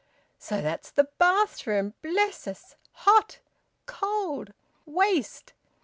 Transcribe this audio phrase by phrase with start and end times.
[0.39, 1.93] So that's the bathroom!
[2.01, 2.75] Bless us!
[3.05, 3.37] Hot!
[3.85, 4.51] Cold!
[4.87, 5.53] Waste!